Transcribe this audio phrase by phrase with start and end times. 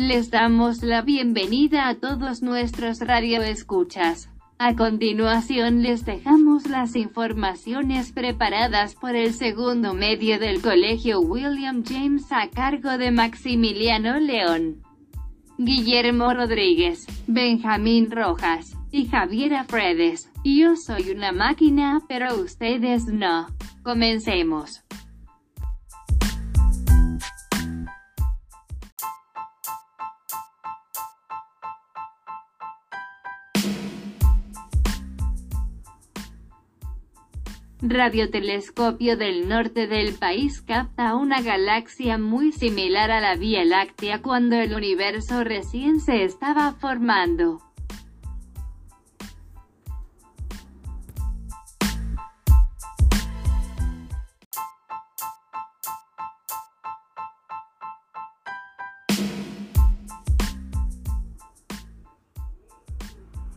[0.00, 4.30] Les damos la bienvenida a todos nuestros radioescuchas.
[4.58, 12.32] A continuación les dejamos las informaciones preparadas por el segundo medio del Colegio William James
[12.32, 14.82] a cargo de Maximiliano León,
[15.58, 20.30] Guillermo Rodríguez, Benjamín Rojas y Javiera Fredes.
[20.42, 23.48] Yo soy una máquina, pero ustedes no.
[23.82, 24.82] Comencemos.
[37.82, 44.56] Radiotelescopio del norte del país capta una galaxia muy similar a la Vía Láctea cuando
[44.56, 47.69] el universo recién se estaba formando.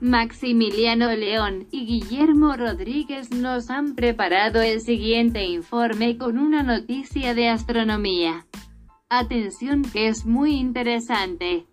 [0.00, 7.48] Maximiliano León y Guillermo Rodríguez nos han preparado el siguiente informe con una noticia de
[7.48, 8.46] astronomía.
[9.10, 11.66] Atención que es muy interesante.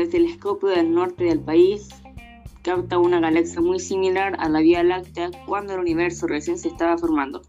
[0.00, 1.99] el telescopio del norte del país
[2.62, 6.98] capta una galaxia muy similar a la Vía Láctea cuando el universo recién se estaba
[6.98, 7.42] formando.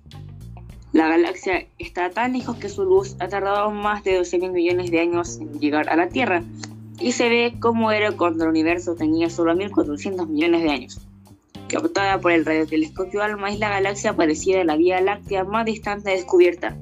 [0.93, 4.99] La galaxia está tan lejos que su luz ha tardado más de 12.000 millones de
[4.99, 6.43] años en llegar a la Tierra
[6.99, 11.01] y se ve como era cuando el universo tenía solo 1.400 millones de años.
[11.67, 16.11] Captada por el radiotelescopio ALMA es la galaxia parecida a la Vía Láctea más distante
[16.11, 16.77] descubierta.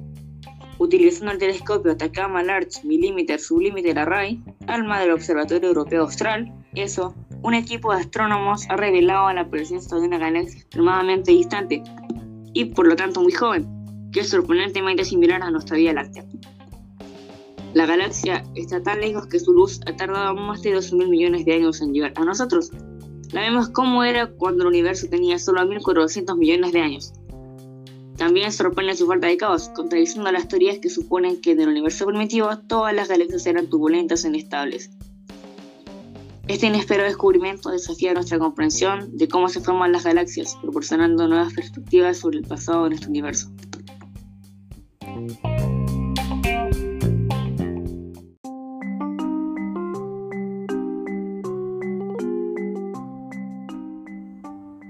[0.79, 7.53] Utilizando el telescopio Atacama Large Millimeter Sublimiter Array, ALMA del Observatorio Europeo Austral, ESO, un
[7.53, 11.83] equipo de astrónomos ha revelado la presencia de una galaxia extremadamente distante
[12.53, 13.67] y por lo tanto muy joven,
[14.11, 16.25] que es sorprendentemente similar a nuestra Vía Láctea.
[17.73, 21.45] La galaxia está tan lejos que su luz ha tardado más de 12 mil millones
[21.45, 22.71] de años en llegar a nosotros.
[23.31, 27.13] La vemos como era cuando el universo tenía solo 1.400 millones de años.
[28.17, 32.05] También sorprende su falta de caos, contradiciendo las teorías que suponen que en el universo
[32.05, 34.89] primitivo todas las galaxias eran turbulentas e inestables.
[36.49, 42.17] Este inesperado descubrimiento desafía nuestra comprensión de cómo se forman las galaxias, proporcionando nuevas perspectivas
[42.17, 43.51] sobre el pasado de nuestro universo.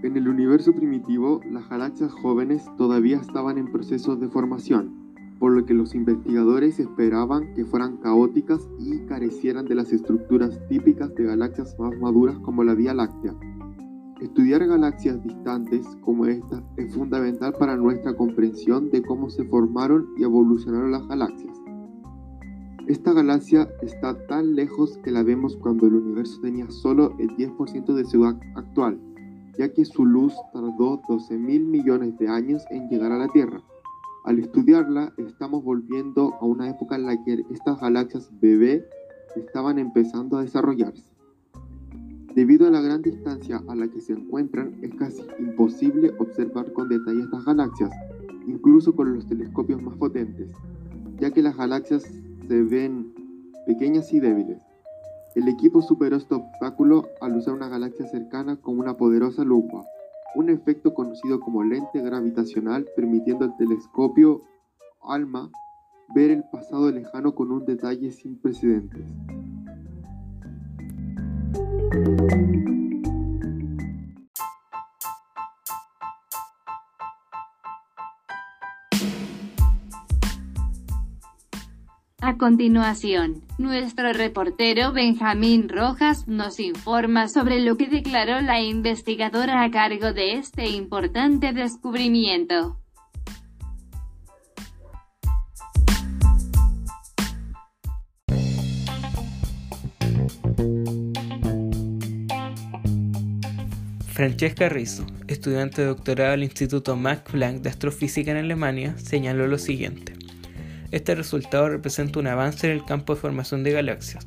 [0.01, 5.08] En el universo primitivo, las galaxias jóvenes todavía estaban en proceso de formación
[5.39, 11.15] por lo que los investigadores esperaban que fueran caóticas y carecieran de las estructuras típicas
[11.15, 13.33] de galaxias más maduras como la Vía Láctea.
[14.19, 20.23] Estudiar galaxias distantes como esta es fundamental para nuestra comprensión de cómo se formaron y
[20.23, 21.55] evolucionaron las galaxias.
[22.87, 27.93] Esta galaxia está tan lejos que la vemos cuando el universo tenía solo el 10%
[27.93, 28.99] de su actual,
[29.57, 33.61] ya que su luz tardó 12 mil millones de años en llegar a la Tierra.
[34.29, 38.85] Al estudiarla, estamos volviendo a una época en la que estas galaxias bebé
[39.35, 41.03] estaban empezando a desarrollarse.
[42.35, 46.89] Debido a la gran distancia a la que se encuentran, es casi imposible observar con
[46.89, 47.89] detalle estas galaxias,
[48.45, 50.51] incluso con los telescopios más potentes,
[51.19, 52.03] ya que las galaxias
[52.47, 53.11] se ven
[53.65, 54.61] pequeñas y débiles.
[55.33, 59.83] El equipo superó este obstáculo al usar una galaxia cercana con una poderosa lupa,
[60.35, 64.43] un efecto conocido como lente gravitacional permitiendo al telescopio
[65.01, 65.49] ALMA
[66.13, 69.05] ver el pasado lejano con un detalle sin precedentes.
[82.21, 89.71] A continuación, nuestro reportero Benjamín Rojas nos informa sobre lo que declaró la investigadora a
[89.71, 92.77] cargo de este importante descubrimiento.
[104.09, 109.57] Francesca Rizzo, estudiante de doctorado del Instituto Max Planck de Astrofísica en Alemania, señaló lo
[109.57, 110.18] siguiente.
[110.91, 114.25] Este resultado representa un avance en el campo de formación de galaxias,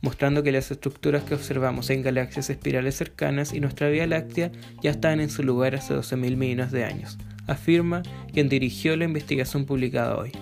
[0.00, 4.50] mostrando que las estructuras que observamos en galaxias espirales cercanas y nuestra Vía Láctea
[4.82, 8.02] ya estaban en su lugar hace 12.000 millones de años, afirma
[8.32, 10.32] quien dirigió la investigación publicada hoy.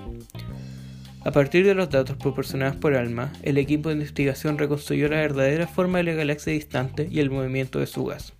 [1.24, 5.66] A partir de los datos proporcionados por ALMA, el equipo de investigación reconstruyó la verdadera
[5.66, 8.32] forma de la galaxia distante y el movimiento de su gas,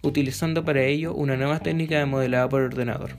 [0.00, 3.10] utilizando para ello una nueva técnica de modelado por ordenador.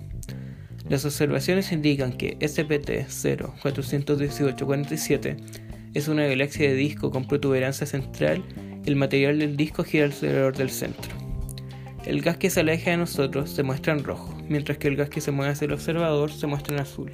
[0.89, 5.37] Las observaciones indican que SPT 041847
[5.95, 8.43] es una galaxia de disco con protuberancia central
[8.83, 11.11] y el material del disco gira alrededor del centro.
[12.05, 15.09] El gas que se aleja de nosotros se muestra en rojo, mientras que el gas
[15.09, 17.11] que se mueve hacia el observador se muestra en azul.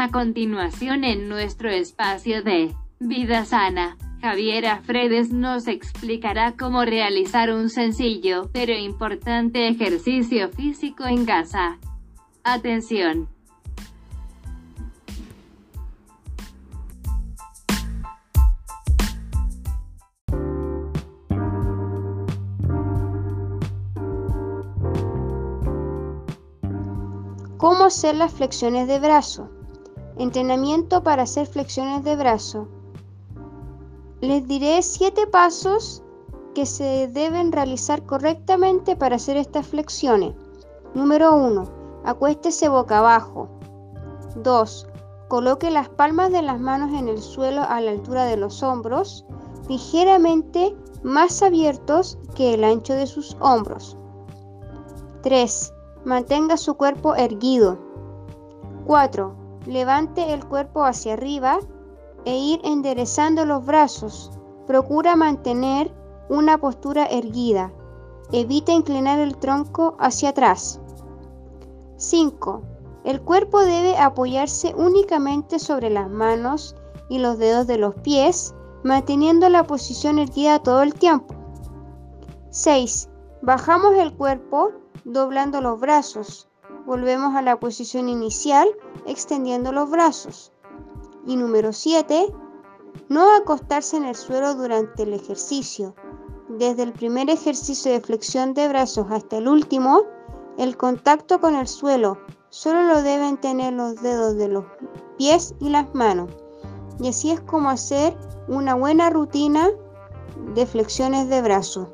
[0.00, 7.68] A continuación en nuestro espacio de Vida Sana, Javiera Fredes nos explicará cómo realizar un
[7.68, 11.76] sencillo pero importante ejercicio físico en casa.
[12.42, 13.28] Atención.
[27.58, 29.59] ¿Cómo hacer las flexiones de brazo?
[30.20, 32.68] Entrenamiento para hacer flexiones de brazo.
[34.20, 36.02] Les diré siete pasos
[36.54, 40.34] que se deben realizar correctamente para hacer estas flexiones.
[40.92, 41.64] Número 1.
[42.04, 43.48] Acuéstese boca abajo.
[44.36, 44.88] 2.
[45.28, 49.24] Coloque las palmas de las manos en el suelo a la altura de los hombros,
[49.70, 53.96] ligeramente más abiertos que el ancho de sus hombros.
[55.22, 55.72] 3.
[56.04, 57.78] Mantenga su cuerpo erguido.
[58.84, 59.39] 4.
[59.66, 61.58] Levante el cuerpo hacia arriba
[62.24, 64.30] e ir enderezando los brazos.
[64.66, 65.92] Procura mantener
[66.28, 67.72] una postura erguida.
[68.32, 70.80] Evita inclinar el tronco hacia atrás.
[71.96, 72.62] 5.
[73.04, 76.76] El cuerpo debe apoyarse únicamente sobre las manos
[77.08, 78.54] y los dedos de los pies,
[78.84, 81.34] manteniendo la posición erguida todo el tiempo.
[82.50, 83.08] 6.
[83.42, 84.72] Bajamos el cuerpo
[85.04, 86.49] doblando los brazos.
[86.86, 88.68] Volvemos a la posición inicial
[89.06, 90.52] extendiendo los brazos.
[91.26, 92.32] Y número 7.
[93.08, 95.94] No acostarse en el suelo durante el ejercicio.
[96.48, 100.02] Desde el primer ejercicio de flexión de brazos hasta el último,
[100.58, 102.18] el contacto con el suelo
[102.48, 104.64] solo lo deben tener los dedos de los
[105.16, 106.30] pies y las manos.
[106.98, 108.16] Y así es como hacer
[108.48, 109.68] una buena rutina
[110.54, 111.88] de flexiones de brazos.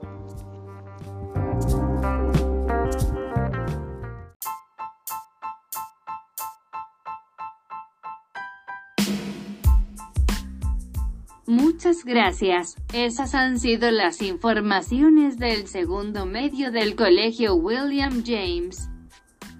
[11.46, 12.74] Muchas gracias.
[12.92, 18.88] Esas han sido las informaciones del segundo medio del Colegio William James.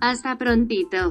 [0.01, 1.11] Hasta prontito.